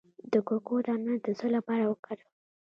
[0.31, 2.31] د کوکو دانه د څه لپاره وکاروم؟